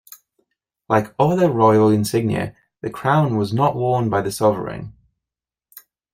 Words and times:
Like 0.89 1.13
other 1.19 1.51
royal 1.51 1.89
insignia, 1.91 2.55
the 2.81 2.89
crown 2.89 3.37
was 3.37 3.53
not 3.53 3.75
worn 3.75 4.09
by 4.09 4.21
the 4.21 4.31
sovereign. 4.31 4.93